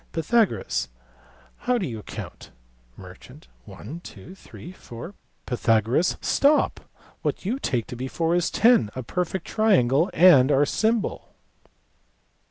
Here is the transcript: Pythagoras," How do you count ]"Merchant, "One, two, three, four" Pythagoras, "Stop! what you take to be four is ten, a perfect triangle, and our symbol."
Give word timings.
Pythagoras," 0.13 0.89
How 1.69 1.77
do 1.77 1.87
you 1.87 2.01
count 2.01 2.49
]"Merchant, 2.97 3.47
"One, 3.65 3.99
two, 3.99 4.33
three, 4.33 4.71
four" 4.71 5.13
Pythagoras, 5.45 6.17
"Stop! 6.19 6.79
what 7.21 7.45
you 7.45 7.59
take 7.59 7.85
to 7.85 7.95
be 7.95 8.07
four 8.07 8.33
is 8.33 8.49
ten, 8.49 8.89
a 8.95 9.03
perfect 9.03 9.45
triangle, 9.45 10.09
and 10.11 10.51
our 10.51 10.65
symbol." 10.65 11.35